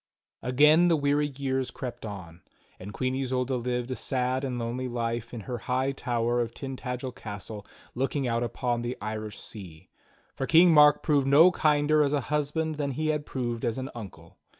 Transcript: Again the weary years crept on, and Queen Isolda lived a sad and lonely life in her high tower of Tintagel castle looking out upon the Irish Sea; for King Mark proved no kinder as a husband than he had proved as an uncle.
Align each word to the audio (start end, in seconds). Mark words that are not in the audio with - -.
Again 0.41 0.87
the 0.87 0.95
weary 0.95 1.27
years 1.27 1.69
crept 1.69 2.07
on, 2.07 2.41
and 2.79 2.91
Queen 2.91 3.13
Isolda 3.13 3.55
lived 3.55 3.91
a 3.91 3.95
sad 3.95 4.43
and 4.43 4.57
lonely 4.57 4.87
life 4.87 5.31
in 5.31 5.41
her 5.41 5.59
high 5.59 5.91
tower 5.91 6.41
of 6.41 6.55
Tintagel 6.55 7.11
castle 7.11 7.67
looking 7.93 8.27
out 8.27 8.41
upon 8.41 8.81
the 8.81 8.97
Irish 8.99 9.37
Sea; 9.39 9.89
for 10.33 10.47
King 10.47 10.73
Mark 10.73 11.03
proved 11.03 11.27
no 11.27 11.51
kinder 11.51 12.01
as 12.01 12.13
a 12.13 12.21
husband 12.33 12.75
than 12.81 12.93
he 12.93 13.09
had 13.09 13.27
proved 13.27 13.63
as 13.63 13.77
an 13.77 13.91
uncle. 13.93 14.39